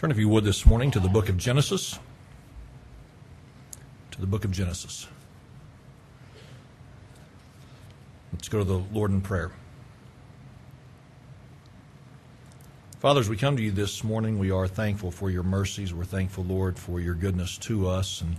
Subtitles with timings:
[0.00, 1.98] Turn, if you would, this morning to the book of Genesis.
[4.12, 5.06] To the book of Genesis.
[8.32, 9.50] Let's go to the Lord in prayer.
[13.00, 15.92] Father, as we come to you this morning, we are thankful for your mercies.
[15.92, 18.22] We're thankful, Lord, for your goodness to us.
[18.22, 18.36] And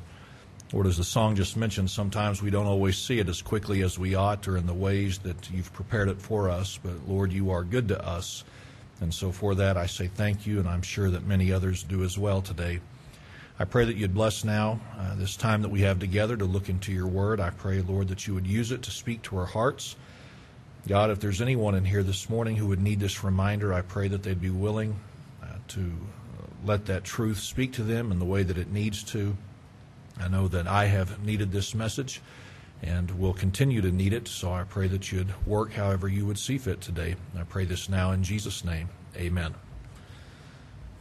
[0.73, 3.99] Lord, as the song just mentioned, sometimes we don't always see it as quickly as
[3.99, 6.79] we ought or in the ways that you've prepared it for us.
[6.81, 8.43] But Lord, you are good to us.
[9.01, 12.03] And so for that, I say thank you, and I'm sure that many others do
[12.03, 12.79] as well today.
[13.59, 16.69] I pray that you'd bless now uh, this time that we have together to look
[16.69, 17.39] into your word.
[17.39, 19.95] I pray, Lord, that you would use it to speak to our hearts.
[20.87, 24.07] God, if there's anyone in here this morning who would need this reminder, I pray
[24.07, 24.99] that they'd be willing
[25.43, 25.91] uh, to
[26.65, 29.35] let that truth speak to them in the way that it needs to.
[30.19, 32.21] I know that I have needed this message
[32.81, 34.27] and will continue to need it.
[34.27, 37.15] So I pray that you'd work however you would see fit today.
[37.37, 38.89] I pray this now in Jesus' name.
[39.15, 39.53] Amen.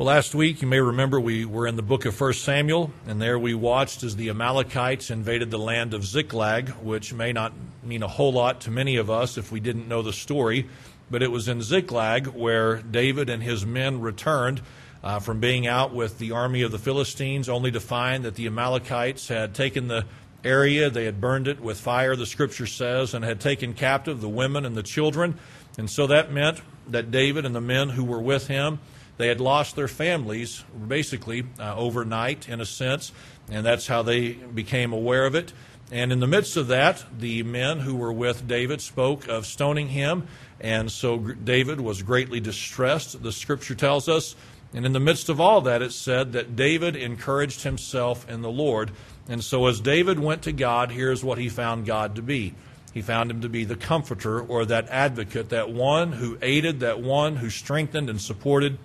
[0.00, 3.20] Well, last week, you may remember we were in the book of 1 Samuel, and
[3.20, 8.02] there we watched as the Amalekites invaded the land of Ziklag, which may not mean
[8.02, 10.70] a whole lot to many of us if we didn't know the story,
[11.10, 14.62] but it was in Ziklag where David and his men returned
[15.02, 18.46] uh, from being out with the army of the Philistines, only to find that the
[18.46, 20.06] Amalekites had taken the
[20.44, 20.90] area.
[20.90, 24.64] They had burned it with fire, the scripture says, and had taken captive the women
[24.64, 25.38] and the children.
[25.78, 28.80] And so that meant that David and the men who were with him,
[29.16, 33.12] they had lost their families basically uh, overnight, in a sense,
[33.50, 35.52] and that's how they became aware of it.
[35.92, 39.88] And in the midst of that, the men who were with David spoke of stoning
[39.88, 40.26] him,
[40.60, 44.36] and so David was greatly distressed, the scripture tells us.
[44.72, 48.50] And in the midst of all that, it said that David encouraged himself in the
[48.50, 48.92] Lord.
[49.30, 52.52] And so, as David went to God, here's what he found God to be.
[52.92, 57.00] He found him to be the comforter or that advocate, that one who aided, that
[57.00, 58.76] one who strengthened and supported.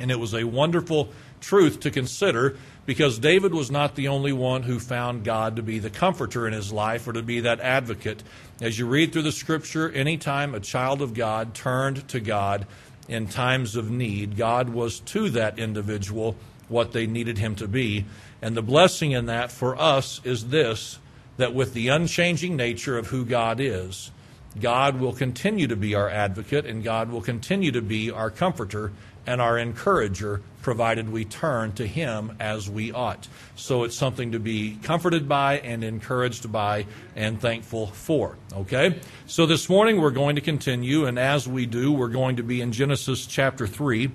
[0.00, 1.10] And it was a wonderful
[1.42, 2.56] truth to consider
[2.86, 6.54] because David was not the only one who found God to be the comforter in
[6.54, 8.22] his life or to be that advocate.
[8.62, 12.66] As you read through the scripture, anytime a child of God turned to God
[13.06, 16.36] in times of need, God was to that individual
[16.68, 18.04] what they needed him to be.
[18.42, 20.98] And the blessing in that for us is this
[21.36, 24.12] that with the unchanging nature of who God is,
[24.60, 28.92] God will continue to be our advocate and God will continue to be our comforter
[29.26, 33.26] and our encourager, provided we turn to Him as we ought.
[33.56, 36.86] So it's something to be comforted by and encouraged by
[37.16, 38.36] and thankful for.
[38.52, 39.00] Okay?
[39.26, 42.60] So this morning we're going to continue, and as we do, we're going to be
[42.60, 44.10] in Genesis chapter 3.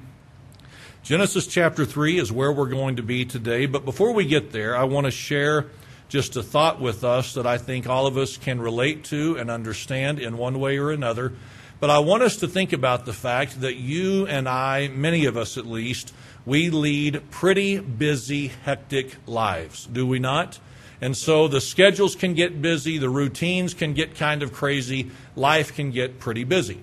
[1.02, 3.66] Genesis chapter 3 is where we're going to be today.
[3.66, 5.68] But before we get there, I want to share
[6.10, 9.50] just a thought with us that I think all of us can relate to and
[9.50, 11.34] understand in one way or another.
[11.80, 15.38] But I want us to think about the fact that you and I, many of
[15.38, 16.14] us at least,
[16.46, 20.60] we lead pretty busy, hectic lives, do we not?
[21.00, 25.74] And so the schedules can get busy, the routines can get kind of crazy, life
[25.74, 26.82] can get pretty busy.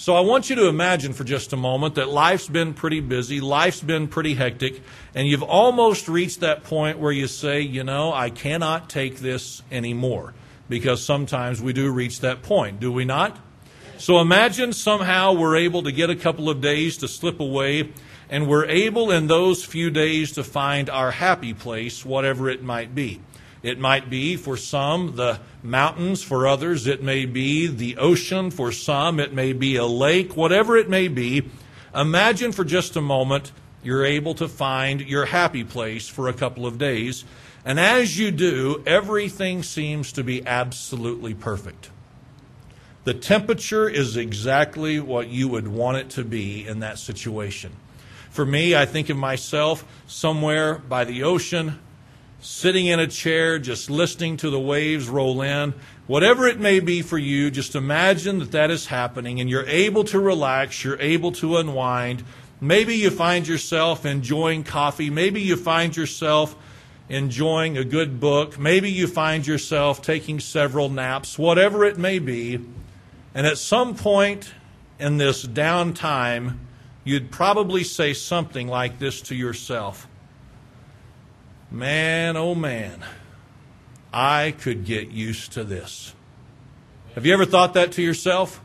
[0.00, 3.38] So I want you to imagine for just a moment that life's been pretty busy,
[3.38, 4.80] life's been pretty hectic,
[5.14, 9.62] and you've almost reached that point where you say, you know, I cannot take this
[9.70, 10.32] anymore.
[10.70, 13.36] Because sometimes we do reach that point, do we not?
[13.98, 17.92] So imagine somehow we're able to get a couple of days to slip away,
[18.30, 22.94] and we're able in those few days to find our happy place, whatever it might
[22.94, 23.20] be.
[23.62, 28.72] It might be for some the mountains, for others it may be the ocean, for
[28.72, 31.48] some it may be a lake, whatever it may be.
[31.94, 36.66] Imagine for just a moment you're able to find your happy place for a couple
[36.66, 37.24] of days.
[37.64, 41.90] And as you do, everything seems to be absolutely perfect.
[43.04, 47.72] The temperature is exactly what you would want it to be in that situation.
[48.30, 51.78] For me, I think of myself somewhere by the ocean,
[52.40, 55.74] sitting in a chair, just listening to the waves roll in.
[56.06, 60.04] Whatever it may be for you, just imagine that that is happening and you're able
[60.04, 62.24] to relax, you're able to unwind.
[62.60, 65.10] Maybe you find yourself enjoying coffee.
[65.10, 66.56] Maybe you find yourself
[67.08, 68.58] enjoying a good book.
[68.58, 72.60] Maybe you find yourself taking several naps, whatever it may be.
[73.34, 74.52] And at some point
[74.98, 76.58] in this downtime,
[77.04, 80.06] you'd probably say something like this to yourself
[81.70, 83.04] Man, oh man,
[84.12, 86.14] I could get used to this.
[87.14, 88.60] Have you ever thought that to yourself?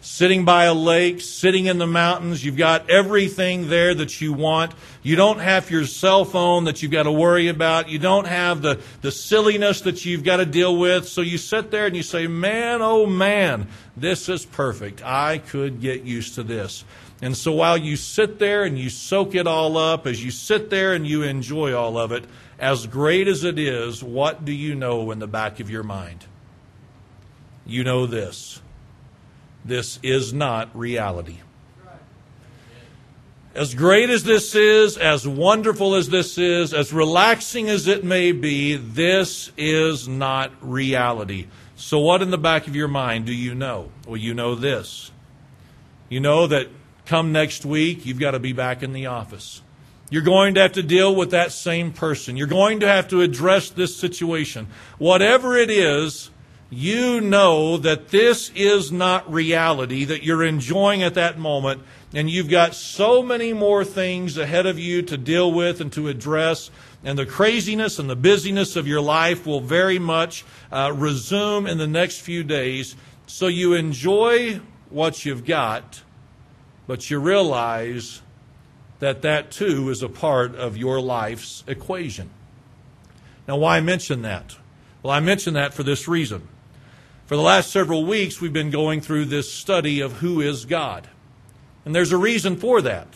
[0.00, 4.72] Sitting by a lake, sitting in the mountains, you've got everything there that you want.
[5.02, 7.88] You don't have your cell phone that you've got to worry about.
[7.88, 11.06] You don't have the, the silliness that you've got to deal with.
[11.06, 15.04] So you sit there and you say, Man, oh man, this is perfect.
[15.04, 16.84] I could get used to this.
[17.22, 20.70] And so while you sit there and you soak it all up, as you sit
[20.70, 22.24] there and you enjoy all of it,
[22.58, 26.26] as great as it is, what do you know in the back of your mind?
[27.64, 28.60] You know this.
[29.64, 31.38] This is not reality.
[33.54, 38.32] As great as this is, as wonderful as this is, as relaxing as it may
[38.32, 41.46] be, this is not reality.
[41.76, 43.90] So, what in the back of your mind do you know?
[44.06, 45.12] Well, you know this.
[46.08, 46.68] You know that
[47.12, 49.60] come next week, you've got to be back in the office.
[50.08, 52.38] You're going to have to deal with that same person.
[52.38, 54.66] You're going to have to address this situation.
[54.96, 56.30] Whatever it is,
[56.70, 61.82] you know that this is not reality that you're enjoying at that moment,
[62.14, 66.08] and you've got so many more things ahead of you to deal with and to
[66.08, 66.70] address,
[67.04, 71.76] and the craziness and the busyness of your life will very much uh, resume in
[71.76, 72.96] the next few days.
[73.26, 76.00] So you enjoy what you've got
[76.86, 78.22] but you realize
[78.98, 82.30] that that too is a part of your life's equation.
[83.48, 84.56] Now, why mention that?
[85.02, 86.46] Well, I mention that for this reason.
[87.26, 91.08] For the last several weeks, we've been going through this study of who is God.
[91.84, 93.08] And there's a reason for that.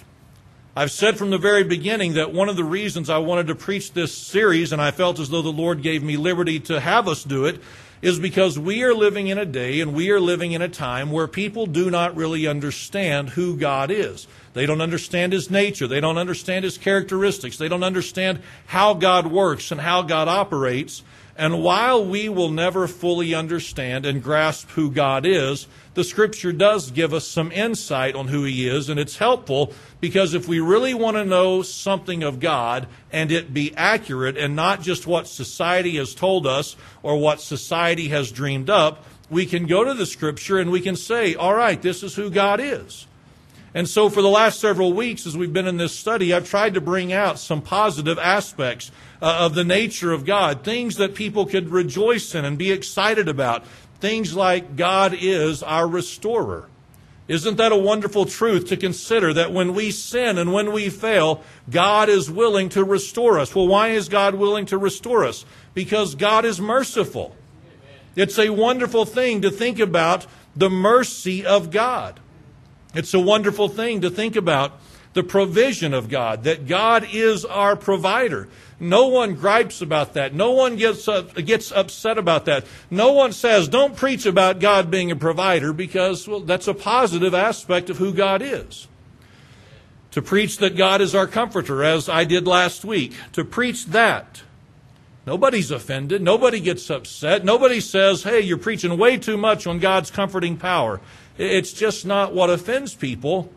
[0.74, 3.92] I've said from the very beginning that one of the reasons I wanted to preach
[3.92, 7.24] this series, and I felt as though the Lord gave me liberty to have us
[7.24, 7.62] do it,
[8.02, 11.10] is because we are living in a day and we are living in a time
[11.10, 14.26] where people do not really understand who God is.
[14.52, 15.86] They don't understand His nature.
[15.86, 17.58] They don't understand His characteristics.
[17.58, 21.02] They don't understand how God works and how God operates.
[21.38, 26.90] And while we will never fully understand and grasp who God is, the scripture does
[26.90, 30.94] give us some insight on who he is, and it's helpful because if we really
[30.94, 35.96] want to know something of God and it be accurate and not just what society
[35.96, 40.58] has told us or what society has dreamed up, we can go to the scripture
[40.58, 43.06] and we can say, all right, this is who God is.
[43.76, 46.72] And so, for the last several weeks, as we've been in this study, I've tried
[46.74, 48.90] to bring out some positive aspects
[49.20, 53.28] uh, of the nature of God, things that people could rejoice in and be excited
[53.28, 53.66] about,
[54.00, 56.70] things like God is our restorer.
[57.28, 61.42] Isn't that a wonderful truth to consider that when we sin and when we fail,
[61.68, 63.54] God is willing to restore us?
[63.54, 65.44] Well, why is God willing to restore us?
[65.74, 67.36] Because God is merciful.
[68.14, 70.26] It's a wonderful thing to think about
[70.56, 72.20] the mercy of God.
[72.96, 74.72] It's a wonderful thing to think about
[75.12, 78.48] the provision of God, that God is our provider.
[78.78, 80.34] No one gripes about that.
[80.34, 82.66] No one gets, up, gets upset about that.
[82.90, 87.32] No one says, don't preach about God being a provider because, well, that's a positive
[87.32, 88.88] aspect of who God is.
[90.10, 94.42] To preach that God is our comforter, as I did last week, to preach that.
[95.26, 96.22] Nobody's offended.
[96.22, 97.44] Nobody gets upset.
[97.44, 101.00] Nobody says, hey, you're preaching way too much on God's comforting power.
[101.38, 103.52] It's just not what offends people.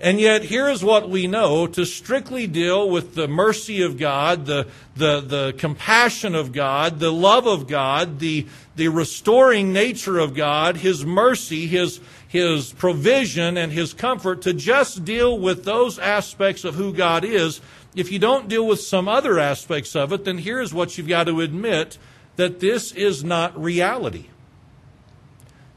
[0.00, 4.46] And yet, here is what we know to strictly deal with the mercy of God,
[4.46, 4.66] the,
[4.96, 8.46] the, the compassion of God, the love of God, the,
[8.76, 15.04] the restoring nature of God, His mercy, His, His provision, and His comfort, to just
[15.04, 17.60] deal with those aspects of who God is.
[17.94, 21.24] If you don't deal with some other aspects of it, then here's what you've got
[21.24, 21.98] to admit
[22.36, 24.28] that this is not reality.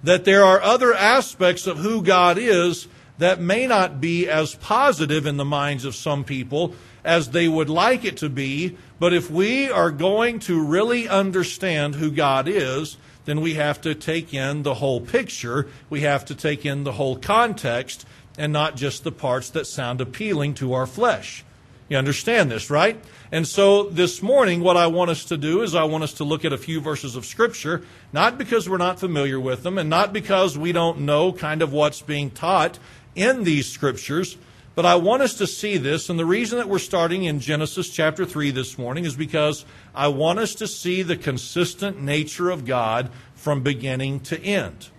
[0.04, 2.88] That there are other aspects of who God is
[3.18, 7.70] that may not be as positive in the minds of some people as they would
[7.70, 8.78] like it to be.
[9.00, 13.96] But if we are going to really understand who God is, then we have to
[13.96, 15.68] take in the whole picture.
[15.90, 18.06] We have to take in the whole context
[18.38, 21.44] and not just the parts that sound appealing to our flesh.
[21.90, 23.00] You understand this, right?
[23.34, 26.24] And so this morning, what I want us to do is I want us to
[26.24, 29.90] look at a few verses of Scripture, not because we're not familiar with them and
[29.90, 32.78] not because we don't know kind of what's being taught
[33.16, 34.38] in these scriptures,
[34.76, 37.90] but I want us to see this, and the reason that we're starting in Genesis
[37.90, 42.66] chapter 3 this morning is because I want us to see the consistent nature of
[42.66, 44.90] God from beginning to end.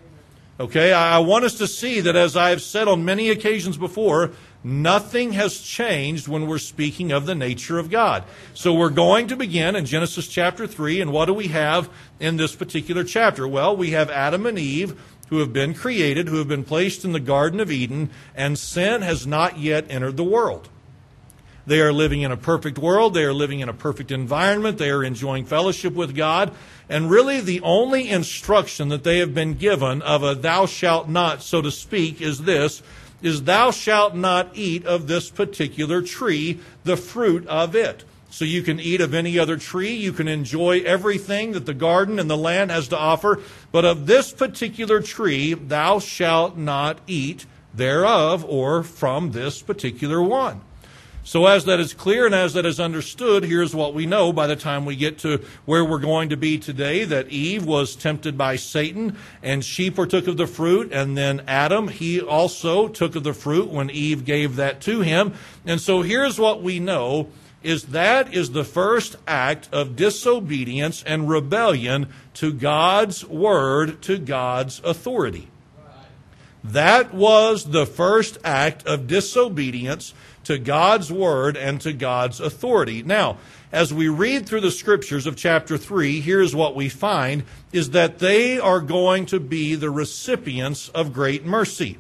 [0.59, 4.33] Okay, I want us to see that, as I have said on many occasions before,
[4.65, 8.25] nothing has changed when we're speaking of the nature of God.
[8.55, 12.39] So we're going to begin in Genesis chapter 3, and what do we have in
[12.39, 13.47] this particular chapter?
[13.47, 17.13] Well, we have Adam and Eve who have been created, who have been placed in
[17.13, 20.69] the Garden of Eden, and sin has not yet entered the world.
[21.67, 23.15] They are living in a perfect world.
[23.15, 24.77] They are living in a perfect environment.
[24.77, 26.53] They are enjoying fellowship with God.
[26.91, 31.43] And really, the only instruction that they have been given of a thou shalt not,
[31.43, 32.83] so to speak, is this
[33.23, 38.05] is thou shalt not eat of this particular tree, the fruit of it.
[38.31, 39.95] So you can eat of any other tree.
[39.95, 43.41] You can enjoy everything that the garden and the land has to offer.
[43.71, 50.63] But of this particular tree, thou shalt not eat thereof or from this particular one.
[51.27, 54.47] So, as that is clear and as that is understood, here's what we know by
[54.47, 58.37] the time we get to where we're going to be today that Eve was tempted
[58.37, 63.25] by Satan and she partook of the fruit, and then Adam, he also took of
[63.25, 65.33] the fruit when Eve gave that to him.
[65.65, 67.31] And so, here's what we know
[67.63, 74.83] is that is the first act of disobedience and rebellion to God's word, to God's
[74.85, 75.49] authority.
[76.63, 80.13] That was the first act of disobedience
[80.45, 83.03] to God's word and to God's authority.
[83.03, 83.39] Now,
[83.73, 88.19] as we read through the scriptures of chapter 3, here's what we find is that
[88.19, 91.99] they are going to be the recipients of great mercy.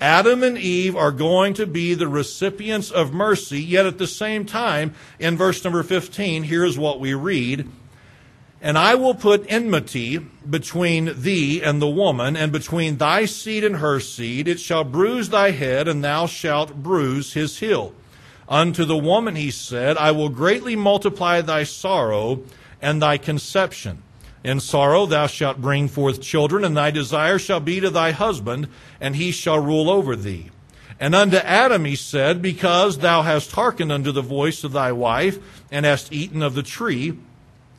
[0.00, 4.44] Adam and Eve are going to be the recipients of mercy, yet at the same
[4.44, 7.68] time, in verse number 15, here's what we read
[8.62, 13.76] and I will put enmity between thee and the woman, and between thy seed and
[13.76, 14.46] her seed.
[14.46, 17.92] It shall bruise thy head, and thou shalt bruise his heel.
[18.48, 22.44] Unto the woman he said, I will greatly multiply thy sorrow
[22.80, 24.04] and thy conception.
[24.44, 28.68] In sorrow thou shalt bring forth children, and thy desire shall be to thy husband,
[29.00, 30.50] and he shall rule over thee.
[31.00, 35.40] And unto Adam he said, Because thou hast hearkened unto the voice of thy wife,
[35.72, 37.18] and hast eaten of the tree,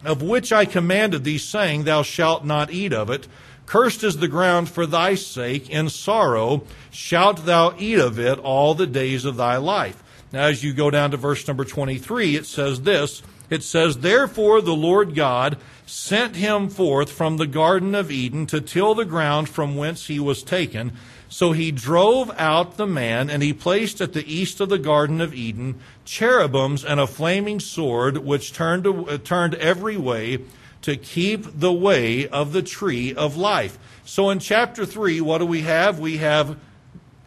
[0.04, 3.28] of which I commanded thee, saying, Thou shalt not eat of it.
[3.66, 5.70] Cursed is the ground for thy sake.
[5.70, 10.04] In sorrow shalt thou eat of it all the days of thy life.
[10.32, 14.62] Now, as you go down to verse number 23, it says this It says, Therefore
[14.62, 19.48] the Lord God sent him forth from the Garden of Eden to till the ground
[19.48, 20.94] from whence he was taken.
[21.34, 25.20] So he drove out the man, and he placed at the east of the Garden
[25.20, 30.42] of Eden cherubims and a flaming sword, which turned, uh, turned every way
[30.84, 33.80] to keep the way of the tree of life.
[34.06, 35.98] So in chapter 3, what do we have?
[35.98, 36.56] We have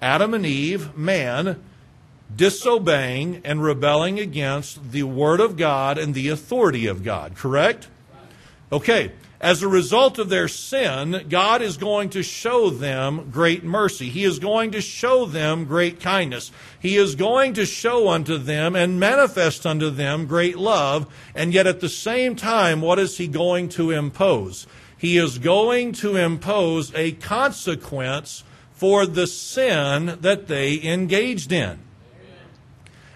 [0.00, 1.60] Adam and Eve, man,
[2.34, 7.88] disobeying and rebelling against the Word of God and the authority of God, correct?
[8.70, 14.08] Okay, as a result of their sin, God is going to show them great mercy.
[14.08, 16.50] He is going to show them great kindness.
[16.80, 21.12] He is going to show unto them and manifest unto them great love.
[21.34, 24.66] And yet at the same time, what is He going to impose?
[24.98, 31.85] He is going to impose a consequence for the sin that they engaged in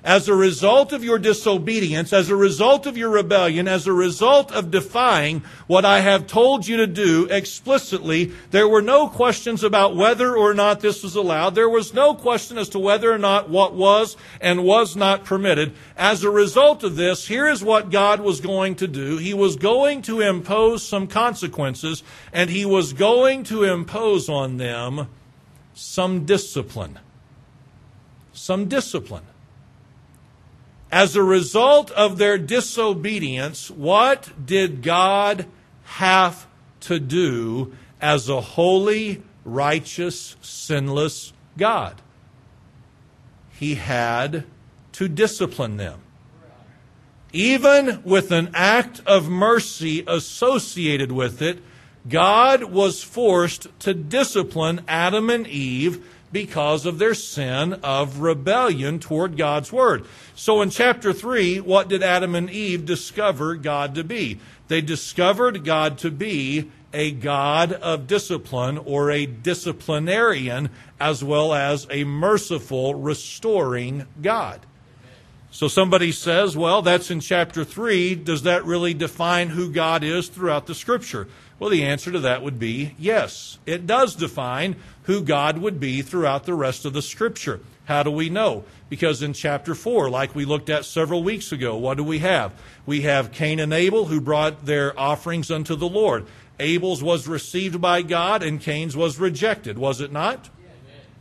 [0.02, 4.50] as a result of your disobedience, as a result of your rebellion, as a result
[4.52, 9.96] of defying what I have told you to do explicitly, there were no questions about
[9.96, 11.54] whether or not this was allowed.
[11.54, 15.74] There was no question as to whether or not what was and was not permitted.
[15.96, 19.18] As a result of this, here is what God was going to do.
[19.18, 22.02] He was going to impose some consequences,
[22.32, 25.08] and He was going to impose on them
[25.74, 26.98] some discipline.
[28.32, 29.24] Some discipline.
[30.92, 35.46] As a result of their disobedience, what did God
[35.84, 36.46] have
[36.80, 42.00] to do as a holy, righteous, sinless God?
[43.52, 44.44] He had
[44.92, 46.00] to discipline them.
[47.32, 51.62] Even with an act of mercy associated with it,
[52.08, 59.36] God was forced to discipline Adam and Eve because of their sin of rebellion toward
[59.36, 60.04] God's word.
[60.34, 64.38] So in chapter 3, what did Adam and Eve discover God to be?
[64.68, 71.86] They discovered God to be a God of discipline or a disciplinarian as well as
[71.90, 74.60] a merciful, restoring God.
[75.52, 78.14] So somebody says, well, that's in chapter 3.
[78.14, 81.26] Does that really define who God is throughout the scripture?
[81.60, 83.58] Well, the answer to that would be yes.
[83.66, 87.60] It does define who God would be throughout the rest of the scripture.
[87.84, 88.64] How do we know?
[88.88, 92.52] Because in chapter 4, like we looked at several weeks ago, what do we have?
[92.86, 96.26] We have Cain and Abel who brought their offerings unto the Lord.
[96.58, 100.48] Abel's was received by God and Cain's was rejected, was it not?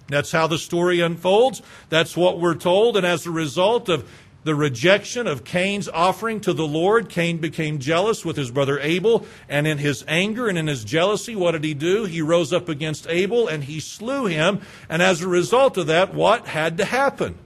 [0.08, 1.62] That's how the story unfolds.
[1.89, 2.98] That's what we're told.
[2.98, 4.10] And as a result of
[4.49, 9.27] the rejection of Cain's offering to the Lord, Cain became jealous with his brother Abel.
[9.47, 12.05] And in his anger and in his jealousy, what did he do?
[12.05, 14.61] He rose up against Abel and he slew him.
[14.89, 17.37] And as a result of that, what had to happen?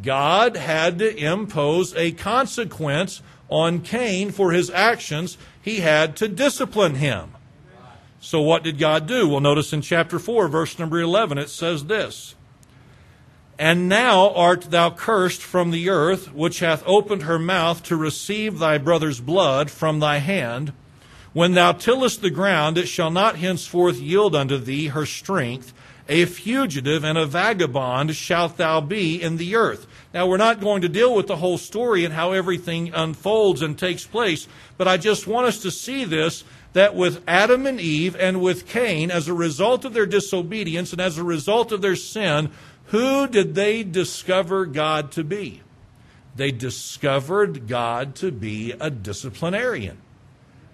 [0.00, 5.36] God had to impose a consequence on Cain for his actions.
[5.60, 7.32] He had to discipline him.
[8.20, 9.28] So what did God do?
[9.28, 12.36] Well, notice in chapter 4, verse number 11, it says this.
[13.58, 18.58] And now art thou cursed from the earth, which hath opened her mouth to receive
[18.58, 20.72] thy brother's blood from thy hand.
[21.32, 25.72] When thou tillest the ground, it shall not henceforth yield unto thee her strength.
[26.08, 29.86] A fugitive and a vagabond shalt thou be in the earth.
[30.12, 33.78] Now, we're not going to deal with the whole story and how everything unfolds and
[33.78, 38.16] takes place, but I just want us to see this that with Adam and Eve
[38.16, 41.96] and with Cain, as a result of their disobedience and as a result of their
[41.96, 42.50] sin,
[42.92, 45.62] who did they discover God to be?
[46.36, 49.96] They discovered God to be a disciplinarian.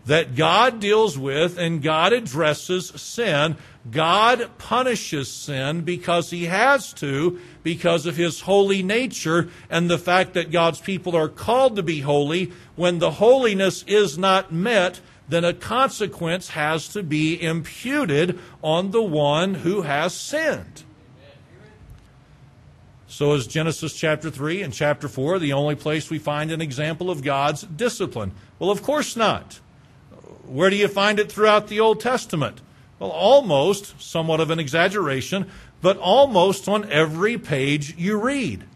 [0.06, 3.56] That God deals with and God addresses sin.
[3.88, 10.34] God punishes sin because He has to, because of His holy nature and the fact
[10.34, 12.50] that God's people are called to be holy.
[12.74, 19.02] When the holiness is not met, then a consequence has to be imputed on the
[19.02, 20.82] one who has sinned.
[23.10, 27.10] So is Genesis chapter 3 and chapter 4 the only place we find an example
[27.10, 28.32] of God's discipline?
[28.58, 29.60] Well, of course not.
[30.44, 32.60] Where do you find it throughout the Old Testament?
[32.98, 35.50] Well, almost, somewhat of an exaggeration,
[35.80, 38.67] but almost on every page you read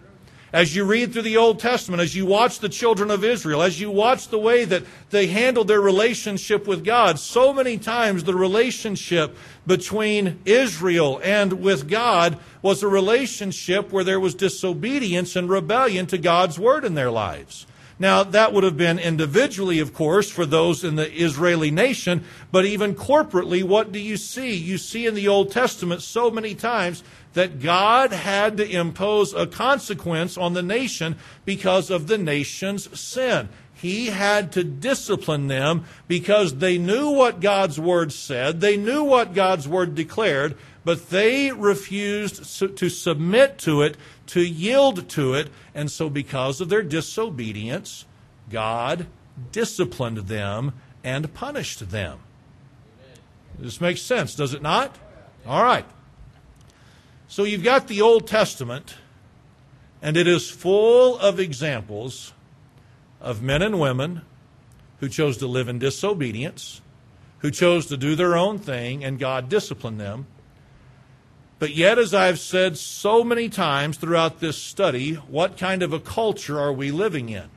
[0.53, 3.81] as you read through the Old Testament, as you watch the children of Israel, as
[3.81, 8.35] you watch the way that they handled their relationship with God, so many times the
[8.35, 16.07] relationship between Israel and with God was a relationship where there was disobedience and rebellion
[16.07, 17.67] to God's word in their lives.
[17.99, 22.67] Now, that would have been individually, of course, for those in the Israeli nation, but
[22.67, 24.55] even corporately, what do you see?
[24.55, 29.47] You see in the Old Testament so many times that God had to impose a
[29.47, 33.49] consequence on the nation because of the nation's sin.
[33.73, 39.35] He had to discipline them because they knew what God's word said, they knew what
[39.35, 42.45] God's word declared, but they refused
[42.77, 43.97] to submit to it,
[44.27, 48.05] to yield to it, and so because of their disobedience,
[48.51, 49.07] God
[49.51, 52.21] disciplined them and punished them.
[53.59, 54.97] This makes sense, does it not?
[55.47, 55.87] All right.
[57.33, 58.97] So you've got the Old Testament,
[60.03, 62.35] and it is full of examples
[63.23, 64.21] of men and women
[65.01, 66.83] who chose to live in disobedience,
[67.39, 70.27] who chose to do their own thing, and God disciplined them.
[71.59, 76.01] But yet, as I've said so many times throughout this study, what kind of a
[76.01, 77.49] culture are we living in?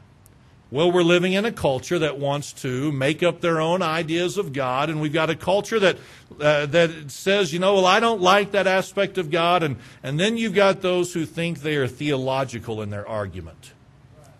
[0.75, 4.51] Well, we're living in a culture that wants to make up their own ideas of
[4.51, 5.95] God, and we've got a culture that
[6.37, 10.19] uh, that says, you know, well, I don't like that aspect of God, and and
[10.19, 13.71] then you've got those who think they are theological in their argument.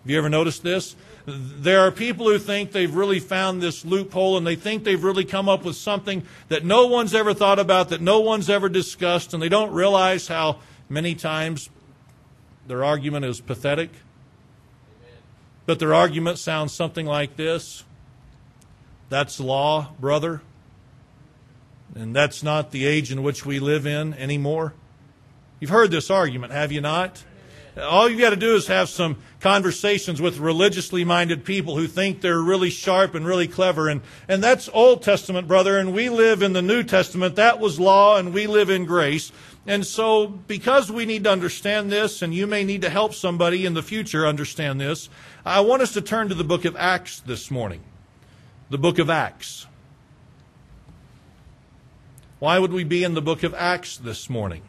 [0.02, 0.94] Have you ever noticed this?
[1.24, 5.24] There are people who think they've really found this loophole, and they think they've really
[5.24, 9.32] come up with something that no one's ever thought about, that no one's ever discussed,
[9.32, 10.58] and they don't realize how
[10.90, 11.70] many times
[12.66, 13.88] their argument is pathetic
[15.66, 17.84] but their argument sounds something like this
[19.08, 20.42] That's law, brother.
[21.94, 24.74] And that's not the age in which we live in anymore.
[25.60, 27.24] You've heard this argument, have you not?
[27.80, 32.20] All you've got to do is have some conversations with religiously minded people who think
[32.20, 33.88] they're really sharp and really clever.
[33.88, 37.36] And, and that's Old Testament, brother, and we live in the New Testament.
[37.36, 39.30] That was law, and we live in grace.
[39.66, 43.66] And so, because we need to understand this, and you may need to help somebody
[43.66, 45.08] in the future understand this,
[45.44, 47.82] I want us to turn to the book of Acts this morning.
[48.70, 49.66] The book of Acts.
[52.38, 54.62] Why would we be in the book of Acts this morning?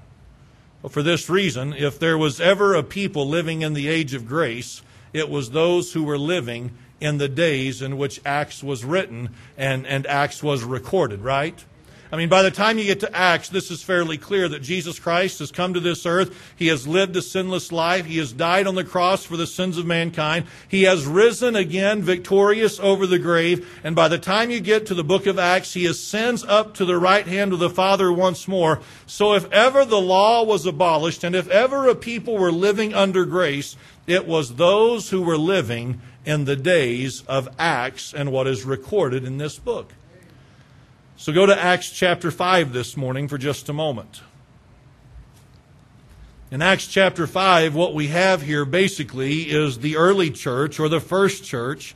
[0.81, 4.27] Well, for this reason, if there was ever a people living in the age of
[4.27, 4.81] grace,
[5.13, 9.85] it was those who were living in the days in which Acts was written and,
[9.85, 11.63] and Acts was recorded, right?
[12.11, 14.97] I mean, by the time you get to Acts, this is fairly clear that Jesus
[14.97, 16.53] Christ has come to this earth.
[16.55, 18.05] He has lived a sinless life.
[18.05, 20.45] He has died on the cross for the sins of mankind.
[20.69, 23.79] He has risen again victorious over the grave.
[23.83, 26.85] And by the time you get to the book of Acts, he ascends up to
[26.85, 28.79] the right hand of the Father once more.
[29.05, 33.25] So if ever the law was abolished and if ever a people were living under
[33.25, 38.63] grace, it was those who were living in the days of Acts and what is
[38.63, 39.93] recorded in this book.
[41.19, 44.21] So go to Acts chapter 5 this morning for just a moment.
[46.51, 50.99] In Acts chapter 5, what we have here basically is the early church or the
[50.99, 51.95] first church.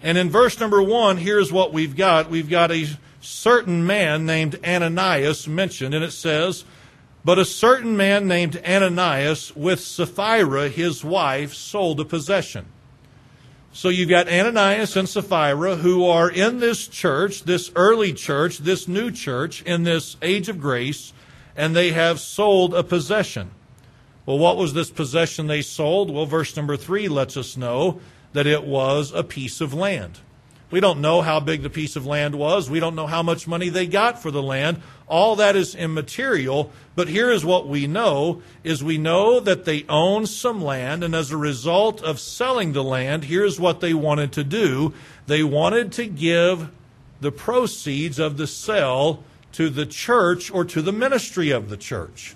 [0.00, 2.30] And in verse number 1, here's what we've got.
[2.30, 2.86] We've got a
[3.20, 6.64] certain man named Ananias mentioned, and it says,
[7.24, 12.66] But a certain man named Ananias with Sapphira, his wife, sold a possession.
[13.76, 18.86] So you've got Ananias and Sapphira who are in this church, this early church, this
[18.86, 21.12] new church, in this age of grace,
[21.56, 23.50] and they have sold a possession.
[24.26, 26.08] Well, what was this possession they sold?
[26.08, 27.98] Well, verse number three lets us know
[28.32, 30.20] that it was a piece of land.
[30.74, 32.68] We don't know how big the piece of land was.
[32.68, 34.82] We don't know how much money they got for the land.
[35.06, 36.72] All that is immaterial.
[36.96, 41.14] But here is what we know is we know that they owned some land and
[41.14, 44.92] as a result of selling the land, here's what they wanted to do.
[45.28, 46.72] They wanted to give
[47.20, 52.34] the proceeds of the sale to the church or to the ministry of the church.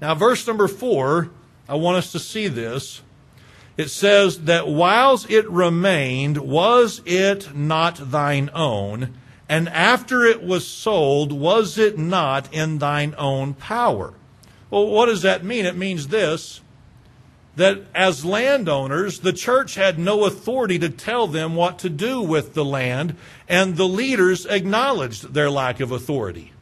[0.00, 1.30] Now, verse number four,
[1.68, 3.02] I want us to see this.
[3.80, 9.14] It says that whiles it remained, was it not thine own?
[9.48, 14.12] And after it was sold, was it not in thine own power?
[14.68, 15.64] Well, what does that mean?
[15.64, 16.60] It means this
[17.56, 22.52] that as landowners, the church had no authority to tell them what to do with
[22.52, 23.16] the land,
[23.48, 26.52] and the leaders acknowledged their lack of authority.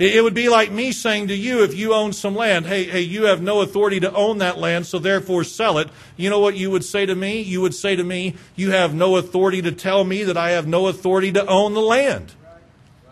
[0.00, 3.02] It would be like me saying to you, if you own some land, hey, hey,
[3.02, 5.88] you have no authority to own that land, so therefore sell it.
[6.16, 7.42] You know what you would say to me?
[7.42, 10.66] You would say to me, you have no authority to tell me that I have
[10.66, 12.32] no authority to own the land.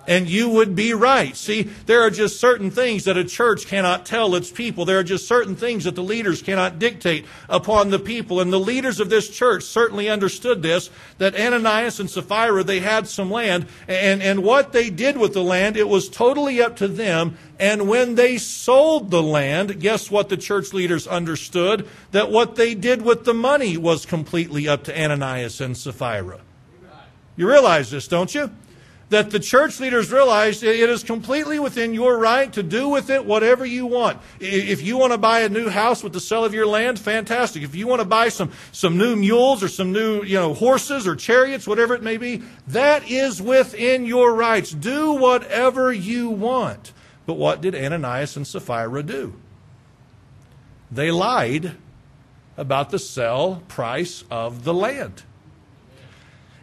[0.07, 1.37] And you would be right.
[1.37, 4.85] See, there are just certain things that a church cannot tell its people.
[4.85, 8.41] There are just certain things that the leaders cannot dictate upon the people.
[8.41, 13.07] And the leaders of this church certainly understood this, that Ananias and Sapphira, they had
[13.07, 13.67] some land.
[13.87, 17.38] And, and what they did with the land, it was totally up to them.
[17.61, 21.88] And when they sold the land, guess what the church leaders understood?
[22.11, 26.41] That what they did with the money was completely up to Ananias and Sapphira.
[27.37, 28.51] You realize this, don't you?
[29.12, 33.27] That the church leaders realized it is completely within your right to do with it
[33.27, 34.18] whatever you want.
[34.40, 37.62] If you want to buy a new house with the sale of your land, fantastic.
[37.62, 41.07] If you want to buy some, some new mules or some new you know, horses
[41.07, 44.70] or chariots, whatever it may be, that is within your rights.
[44.70, 46.94] Do whatever you want.
[47.27, 49.35] But what did Ananias and Sapphira do?
[50.90, 51.77] They lied
[52.57, 55.25] about the sell price of the land.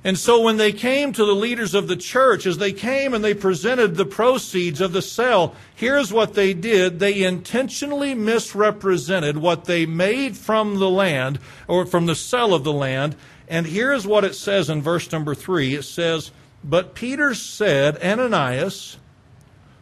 [0.03, 3.23] And so when they came to the leaders of the church, as they came and
[3.23, 6.99] they presented the proceeds of the sale, here's what they did.
[6.99, 12.73] They intentionally misrepresented what they made from the land or from the sale of the
[12.73, 13.17] land.
[13.49, 15.75] And here's what it says in verse number three.
[15.75, 16.31] It says,
[16.63, 18.97] But Peter said, Ananias,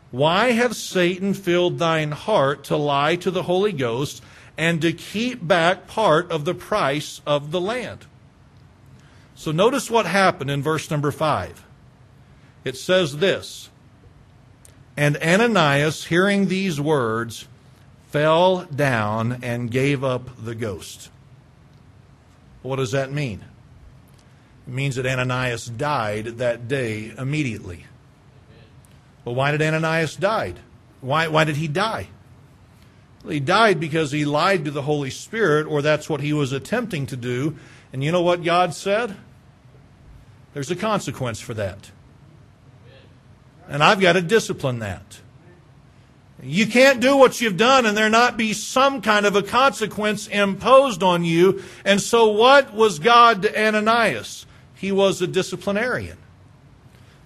[0.09, 4.23] why hath Satan filled thine heart to lie to the Holy Ghost
[4.57, 8.07] and to keep back part of the price of the land?
[9.37, 11.63] So notice what happened in verse number 5.
[12.63, 13.69] It says this
[14.97, 17.47] And Ananias, hearing these words,
[18.09, 21.11] fell down and gave up the ghost.
[22.63, 23.45] What does that mean?
[24.67, 27.85] It means that Ananias died that day immediately.
[29.23, 30.55] Well, why did Ananias die?
[30.99, 32.07] Why, why did he die?
[33.23, 36.51] Well, he died because he lied to the Holy Spirit, or that's what he was
[36.51, 37.55] attempting to do.
[37.93, 39.15] And you know what God said?
[40.57, 41.91] There's a consequence for that.
[43.69, 45.19] And I've got to discipline that.
[46.41, 50.25] You can't do what you've done and there not be some kind of a consequence
[50.25, 51.61] imposed on you.
[51.85, 54.47] And so, what was God to Ananias?
[54.73, 56.17] He was a disciplinarian.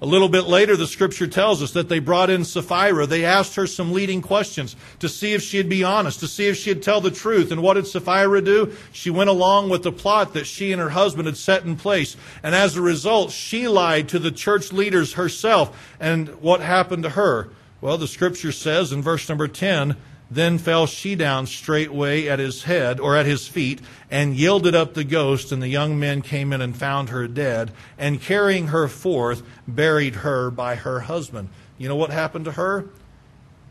[0.03, 3.05] A little bit later, the scripture tells us that they brought in Sapphira.
[3.05, 6.57] They asked her some leading questions to see if she'd be honest, to see if
[6.57, 7.51] she'd tell the truth.
[7.51, 8.75] And what did Sapphira do?
[8.91, 12.17] She went along with the plot that she and her husband had set in place.
[12.41, 15.95] And as a result, she lied to the church leaders herself.
[15.99, 17.49] And what happened to her?
[17.79, 19.95] Well, the scripture says in verse number 10
[20.31, 24.93] then fell she down straightway at his head, or at his feet, and yielded up
[24.93, 25.51] the ghost.
[25.51, 30.15] And the young men came in and found her dead, and carrying her forth, buried
[30.15, 31.49] her by her husband.
[31.77, 32.85] You know what happened to her?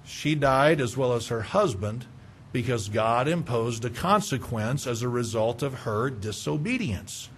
[0.05, 2.07] She died as well as her husband
[2.53, 7.31] because God imposed a consequence as a result of her disobedience.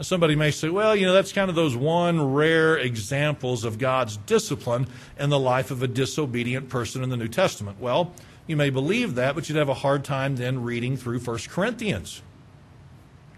[0.00, 4.16] Somebody may say, well, you know, that's kind of those one rare examples of God's
[4.16, 7.80] discipline in the life of a disobedient person in the New Testament.
[7.80, 8.12] Well,
[8.48, 12.22] you may believe that, but you'd have a hard time then reading through 1 Corinthians.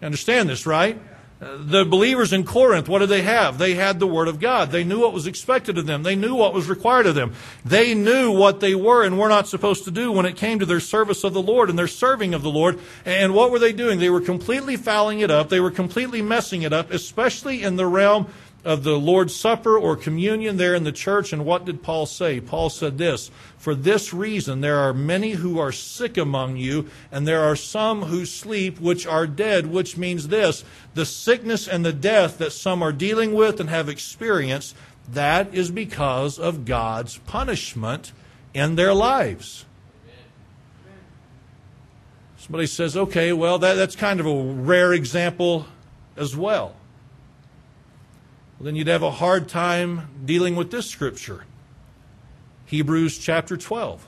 [0.00, 0.98] You understand this, right?
[1.38, 3.58] The believers in Corinth, what did they have?
[3.58, 4.70] They had the Word of God.
[4.70, 6.02] They knew what was expected of them.
[6.02, 7.34] They knew what was required of them.
[7.62, 10.66] They knew what they were and were not supposed to do when it came to
[10.66, 12.78] their service of the Lord and their serving of the Lord.
[13.04, 13.98] And what were they doing?
[13.98, 15.50] They were completely fouling it up.
[15.50, 18.28] They were completely messing it up, especially in the realm
[18.66, 21.32] of the Lord's Supper or communion there in the church.
[21.32, 22.40] And what did Paul say?
[22.40, 27.26] Paul said this For this reason, there are many who are sick among you, and
[27.26, 31.92] there are some who sleep, which are dead, which means this the sickness and the
[31.92, 34.74] death that some are dealing with and have experienced,
[35.08, 38.12] that is because of God's punishment
[38.52, 39.64] in their lives.
[42.38, 45.66] Somebody says, okay, well, that, that's kind of a rare example
[46.16, 46.74] as well.
[48.58, 48.64] Well.
[48.64, 51.44] Then you'd have a hard time dealing with this scripture
[52.66, 54.06] Hebrews chapter 12.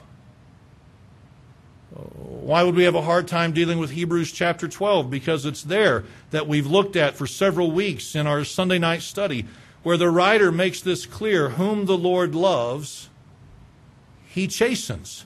[1.91, 5.09] Why would we have a hard time dealing with Hebrews chapter 12?
[5.09, 9.45] Because it's there that we've looked at for several weeks in our Sunday night study,
[9.81, 13.09] where the writer makes this clear whom the Lord loves,
[14.27, 15.25] he chastens.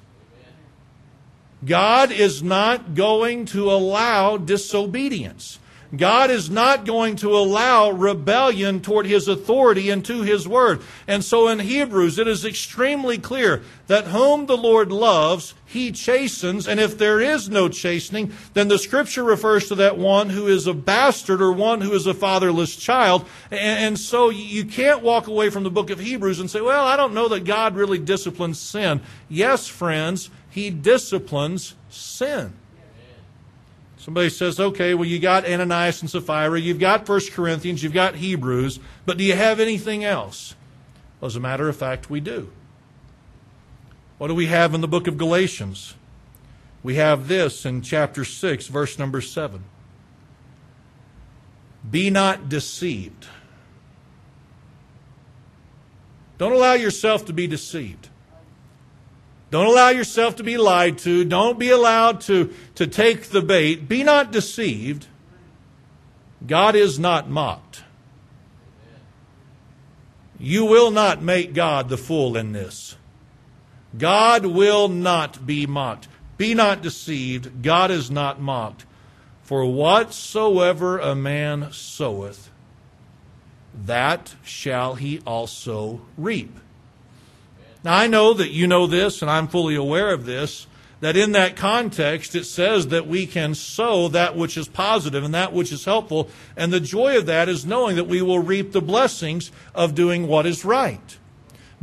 [1.66, 5.60] God is not going to allow disobedience.
[5.96, 10.82] God is not going to allow rebellion toward His authority and to His word.
[11.08, 16.68] And so in Hebrews, it is extremely clear that whom the Lord loves, He chastens.
[16.68, 20.66] And if there is no chastening, then the scripture refers to that one who is
[20.66, 23.28] a bastard or one who is a fatherless child.
[23.52, 26.98] And, so you can't walk away from the book of Hebrews and say, well, I
[26.98, 29.02] don't know that God really disciplines sin.
[29.30, 32.54] Yes, friends, He disciplines sin.
[34.04, 38.16] Somebody says, okay, well, you got Ananias and Sapphira, you've got 1 Corinthians, you've got
[38.16, 40.56] Hebrews, but do you have anything else?
[41.22, 42.52] Well, as a matter of fact, we do.
[44.18, 45.94] What do we have in the book of Galatians?
[46.84, 49.64] We have this in chapter 6, verse number 7.
[51.90, 53.28] Be not deceived.
[56.38, 58.10] Don't allow yourself to be deceived.
[59.54, 61.24] Don't allow yourself to be lied to.
[61.24, 63.88] Don't be allowed to, to take the bait.
[63.88, 65.06] Be not deceived.
[66.48, 67.84] God is not mocked.
[70.40, 72.98] You will not make God the fool in this.
[73.96, 76.08] God will not be mocked.
[76.36, 77.62] Be not deceived.
[77.62, 78.88] God is not mocked.
[79.44, 82.50] For whatsoever a man soweth,
[83.86, 86.58] that shall he also reap.
[87.84, 90.68] Now, I know that you know this, and I'm fully aware of this,
[91.02, 95.34] that in that context it says that we can sow that which is positive and
[95.34, 98.72] that which is helpful, and the joy of that is knowing that we will reap
[98.72, 101.18] the blessings of doing what is right.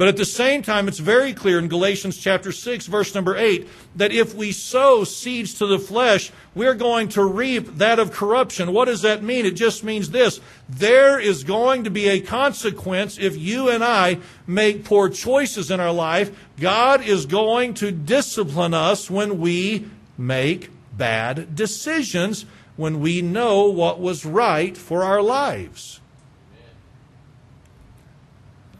[0.00, 3.68] But at the same time, it's very clear in Galatians chapter 6, verse number 8,
[3.96, 8.72] that if we sow seeds to the flesh, we're going to reap that of corruption.
[8.72, 9.44] What does that mean?
[9.44, 10.40] It just means this.
[10.70, 15.80] There is going to be a consequence if you and I make poor choices in
[15.80, 16.34] our life.
[16.58, 19.86] God is going to discipline us when we
[20.16, 26.00] make bad decisions, when we know what was right for our lives.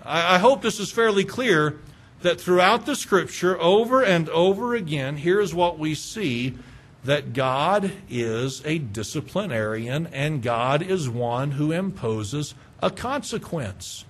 [0.05, 1.79] I, I hope this is fairly clear
[2.23, 6.57] that throughout the scripture, over and over again, here's what we see
[7.05, 14.05] that God is a disciplinarian and God is one who imposes a consequence.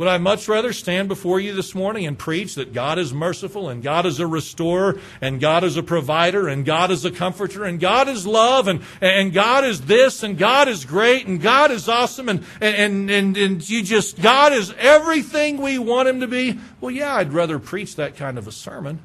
[0.00, 3.68] Would I much rather stand before you this morning and preach that God is merciful
[3.68, 7.64] and God is a restorer and God is a provider and God is a comforter
[7.66, 11.70] and God is love and, and God is this and God is great and God
[11.70, 16.26] is awesome and, and, and, and you just, God is everything we want Him to
[16.26, 16.58] be?
[16.80, 19.04] Well, yeah, I'd rather preach that kind of a sermon.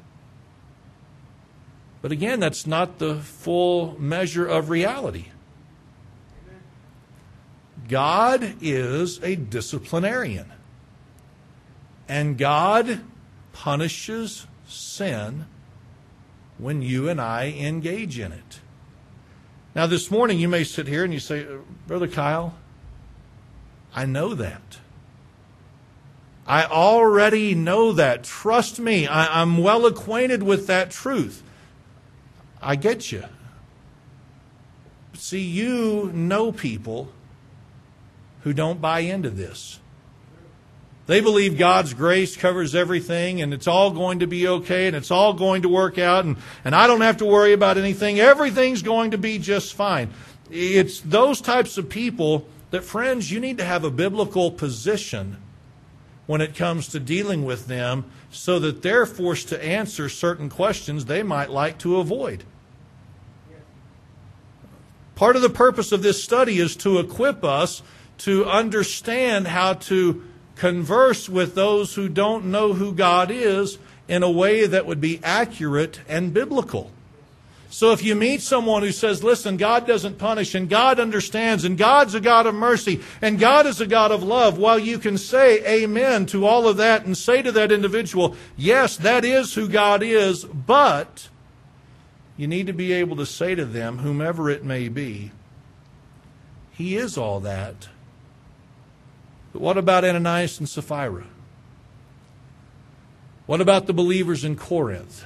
[2.00, 5.26] But again, that's not the full measure of reality.
[7.86, 10.52] God is a disciplinarian.
[12.08, 13.00] And God
[13.52, 15.46] punishes sin
[16.58, 18.60] when you and I engage in it.
[19.74, 21.46] Now, this morning you may sit here and you say,
[21.86, 22.54] Brother Kyle,
[23.94, 24.78] I know that.
[26.46, 28.22] I already know that.
[28.22, 31.42] Trust me, I, am well acquainted with that truth.
[32.62, 33.24] I get you.
[35.14, 37.12] See, you know people
[38.42, 39.80] who don't buy into this.
[41.06, 45.12] They believe God's grace covers everything and it's all going to be okay and it's
[45.12, 48.18] all going to work out and, and I don't have to worry about anything.
[48.18, 50.10] Everything's going to be just fine.
[50.50, 55.36] It's those types of people that, friends, you need to have a biblical position
[56.26, 61.04] when it comes to dealing with them so that they're forced to answer certain questions
[61.04, 62.42] they might like to avoid.
[65.14, 67.82] Part of the purpose of this study is to equip us
[68.18, 70.24] to understand how to
[70.56, 75.20] converse with those who don't know who God is in a way that would be
[75.22, 76.90] accurate and biblical.
[77.68, 81.76] So if you meet someone who says, listen, God doesn't punish and God understands and
[81.76, 85.18] God's a God of mercy and God is a God of love, while you can
[85.18, 89.68] say amen to all of that and say to that individual, yes, that is who
[89.68, 91.28] God is, but
[92.36, 95.32] you need to be able to say to them, whomever it may be,
[96.72, 97.88] He is all that
[99.56, 101.24] but what about Ananias and Sapphira?
[103.46, 105.24] What about the believers in Corinth?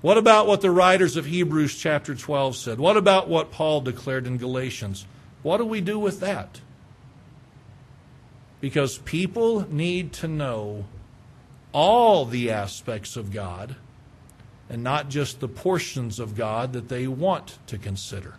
[0.00, 2.80] What about what the writers of Hebrews chapter 12 said?
[2.80, 5.06] What about what Paul declared in Galatians?
[5.44, 6.62] What do we do with that?
[8.60, 10.86] Because people need to know
[11.70, 13.76] all the aspects of God
[14.68, 18.34] and not just the portions of God that they want to consider.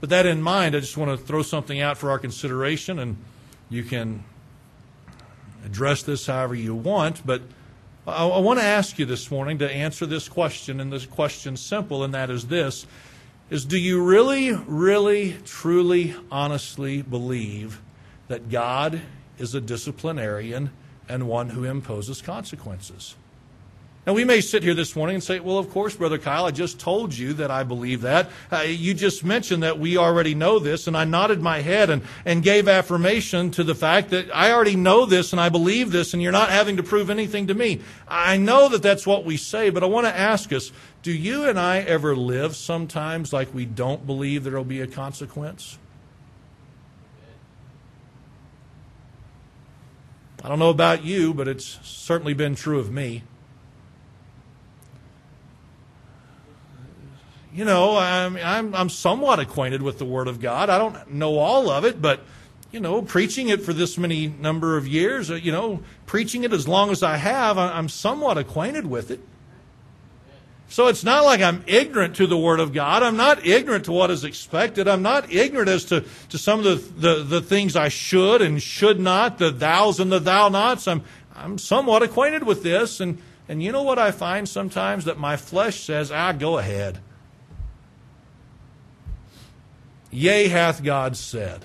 [0.00, 3.16] With that in mind, I just want to throw something out for our consideration, and
[3.68, 4.24] you can
[5.64, 7.42] address this however you want, but
[8.06, 11.60] I, I want to ask you this morning to answer this question, and this question's
[11.60, 12.86] simple, and that is this
[13.50, 17.80] is do you really, really, truly, honestly believe
[18.28, 19.02] that God
[19.38, 20.70] is a disciplinarian
[21.08, 23.16] and one who imposes consequences?
[24.06, 26.52] Now, we may sit here this morning and say, well, of course, Brother Kyle, I
[26.52, 28.30] just told you that I believe that.
[28.50, 32.00] Uh, you just mentioned that we already know this, and I nodded my head and,
[32.24, 36.14] and gave affirmation to the fact that I already know this and I believe this,
[36.14, 37.82] and you're not having to prove anything to me.
[38.08, 41.46] I know that that's what we say, but I want to ask us do you
[41.46, 45.78] and I ever live sometimes like we don't believe there will be a consequence?
[50.42, 53.24] I don't know about you, but it's certainly been true of me.
[57.52, 60.70] You know, I'm, I'm, I'm somewhat acquainted with the Word of God.
[60.70, 62.20] I don't know all of it, but,
[62.70, 66.52] you know, preaching it for this many number of years, uh, you know, preaching it
[66.52, 69.20] as long as I have, I'm somewhat acquainted with it.
[70.68, 73.02] So it's not like I'm ignorant to the Word of God.
[73.02, 74.86] I'm not ignorant to what is expected.
[74.86, 78.62] I'm not ignorant as to, to some of the, the, the things I should and
[78.62, 80.86] should not, the thous and the thou nots.
[80.86, 81.02] I'm,
[81.34, 83.00] I'm somewhat acquainted with this.
[83.00, 85.06] And, and you know what I find sometimes?
[85.06, 87.00] That my flesh says, ah, go ahead.
[90.10, 91.64] Yea, hath God said.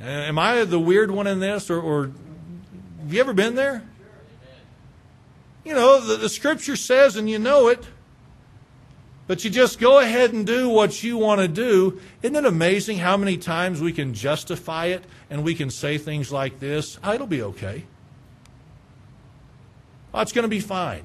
[0.00, 2.12] Am I the weird one in this, or, or
[3.00, 3.82] have you ever been there?
[5.64, 7.86] You know, the, the scripture says, and you know it,
[9.26, 12.00] but you just go ahead and do what you want to do.
[12.22, 16.32] Isn't it amazing how many times we can justify it and we can say things
[16.32, 16.98] like this?
[17.02, 17.84] Oh, it'll be okay.
[20.14, 21.04] Oh, it's going to be fine.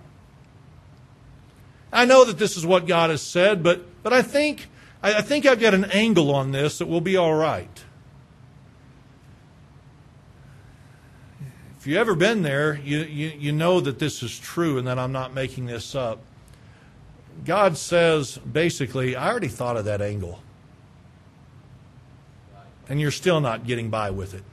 [1.93, 4.67] I know that this is what God has said, but, but I, think,
[5.01, 7.83] I, I think I've got an angle on this that will be all right.
[11.79, 14.97] If you've ever been there, you, you, you know that this is true and that
[14.97, 16.21] I'm not making this up.
[17.45, 20.41] God says basically, I already thought of that angle.
[22.89, 24.43] And you're still not getting by with it.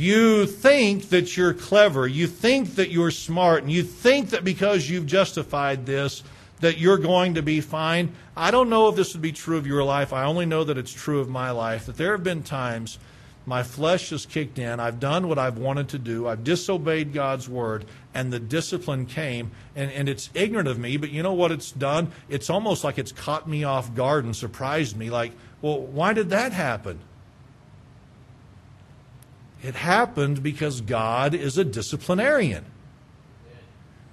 [0.00, 4.88] You think that you're clever, you think that you're smart, and you think that because
[4.88, 6.22] you've justified this,
[6.60, 8.12] that you're going to be fine.
[8.36, 10.12] I don't know if this would be true of your life.
[10.12, 11.86] I only know that it's true of my life.
[11.86, 12.98] That there have been times
[13.46, 14.78] my flesh has kicked in.
[14.78, 16.28] I've done what I've wanted to do.
[16.28, 19.50] I've disobeyed God's word, and the discipline came.
[19.74, 22.12] And, and it's ignorant of me, but you know what it's done?
[22.28, 25.10] It's almost like it's caught me off guard and surprised me.
[25.10, 25.32] Like,
[25.62, 27.00] well, why did that happen?
[29.62, 32.64] It happened because God is a disciplinarian.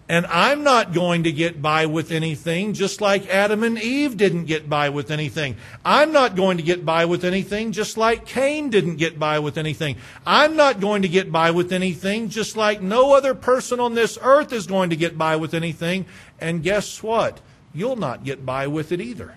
[0.09, 4.45] And I'm not going to get by with anything just like Adam and Eve didn't
[4.45, 5.57] get by with anything.
[5.83, 9.57] I'm not going to get by with anything just like Cain didn't get by with
[9.57, 9.97] anything.
[10.25, 14.17] I'm not going to get by with anything just like no other person on this
[14.21, 16.05] earth is going to get by with anything.
[16.39, 17.41] And guess what?
[17.73, 19.35] You'll not get by with it either.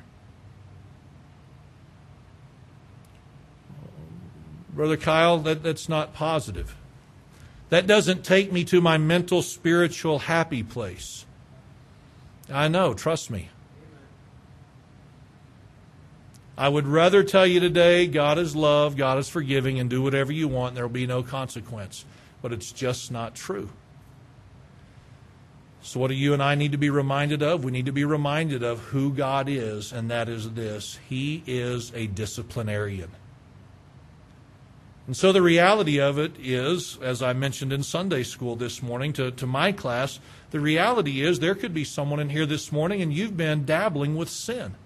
[4.81, 6.75] Brother Kyle, that, that's not positive.
[7.69, 11.27] That doesn't take me to my mental, spiritual, happy place.
[12.51, 13.51] I know, trust me.
[16.57, 20.33] I would rather tell you today God is love, God is forgiving, and do whatever
[20.33, 22.07] you want, there will be no consequence.
[22.41, 23.69] But it's just not true.
[25.83, 27.65] So, what do you and I need to be reminded of?
[27.65, 31.93] We need to be reminded of who God is, and that is this He is
[31.95, 33.11] a disciplinarian.
[35.11, 39.13] And so the reality of it is, as I mentioned in Sunday school this morning
[39.15, 40.21] to, to my class,
[40.53, 44.15] the reality is there could be someone in here this morning and you've been dabbling
[44.15, 44.77] with sin.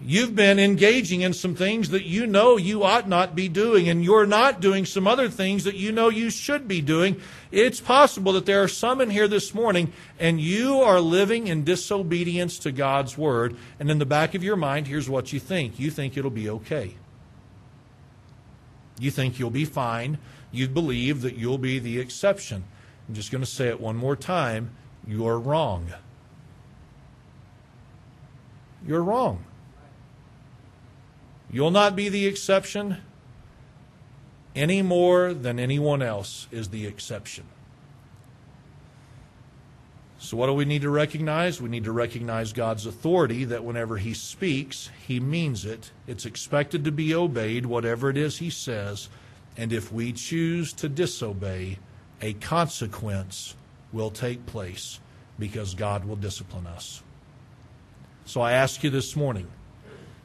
[0.00, 4.02] You've been engaging in some things that you know you ought not be doing, and
[4.02, 7.20] you're not doing some other things that you know you should be doing.
[7.52, 11.62] It's possible that there are some in here this morning, and you are living in
[11.62, 15.78] disobedience to God's word, and in the back of your mind, here's what you think
[15.78, 16.94] you think it'll be okay.
[19.00, 20.18] You think you'll be fine.
[20.50, 22.64] You believe that you'll be the exception.
[23.08, 24.72] I'm just going to say it one more time.
[25.06, 25.92] You're wrong.
[28.86, 29.44] You're wrong.
[31.50, 32.98] You'll not be the exception
[34.54, 37.44] any more than anyone else is the exception.
[40.20, 41.62] So, what do we need to recognize?
[41.62, 45.92] We need to recognize God's authority that whenever He speaks, He means it.
[46.08, 49.08] It's expected to be obeyed, whatever it is He says.
[49.56, 51.78] And if we choose to disobey,
[52.20, 53.54] a consequence
[53.92, 54.98] will take place
[55.38, 57.02] because God will discipline us.
[58.24, 59.46] So, I ask you this morning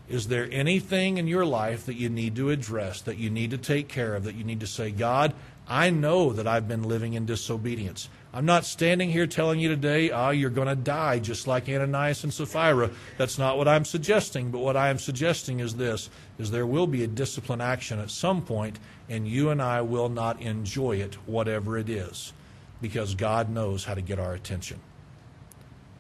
[0.09, 3.57] is there anything in your life that you need to address, that you need to
[3.57, 5.33] take care of, that you need to say, God,
[5.67, 8.09] I know that I've been living in disobedience.
[8.35, 12.23] I'm not standing here telling you today, ah, you're going to die just like Ananias
[12.23, 12.89] and Sapphira.
[13.15, 14.49] That's not what I'm suggesting.
[14.49, 16.09] But what I am suggesting is this,
[16.39, 20.09] is there will be a discipline action at some point, and you and I will
[20.09, 22.33] not enjoy it, whatever it is,
[22.81, 24.79] because God knows how to get our attention.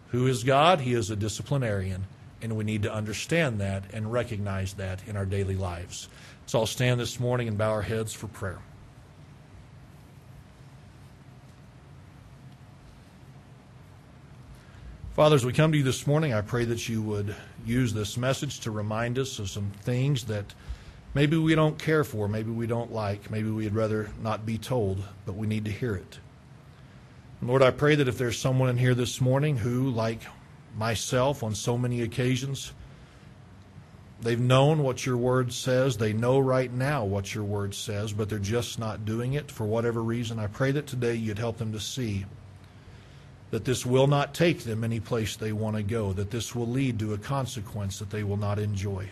[0.07, 0.81] Who is God?
[0.81, 2.07] He is a disciplinarian,
[2.41, 6.09] and we need to understand that and recognize that in our daily lives.
[6.47, 8.59] So I'll stand this morning and bow our heads for prayer.
[15.13, 17.35] Father, as we come to you this morning, I pray that you would
[17.67, 20.55] use this message to remind us of some things that
[21.13, 25.03] maybe we don't care for, maybe we don't like, maybe we'd rather not be told,
[25.27, 26.17] but we need to hear it.
[27.43, 30.21] Lord, I pray that if there's someone in here this morning who, like
[30.75, 32.73] myself on so many occasions,
[34.19, 38.29] they've known what your word says, they know right now what your word says, but
[38.29, 41.71] they're just not doing it for whatever reason, I pray that today you'd help them
[41.73, 42.25] to see
[43.53, 46.65] that this will not take them any place they want to go, that this will
[46.65, 49.07] lead to a consequence that they will not enjoy.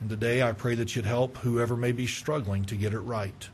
[0.00, 3.48] And today I pray that you'd help whoever may be struggling to get it right.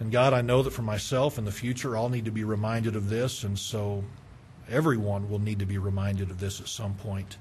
[0.00, 2.96] And God, I know that for myself in the future, I'll need to be reminded
[2.96, 4.02] of this, and so
[4.68, 7.36] everyone will need to be reminded of this at some point.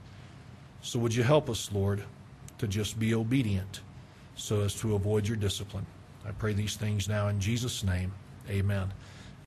[0.83, 2.03] So would you help us, Lord,
[2.59, 3.81] to just be obedient
[4.35, 5.87] so as to avoid your discipline?
[6.23, 8.11] I pray these things now in Jesus' name.
[8.47, 8.93] Amen.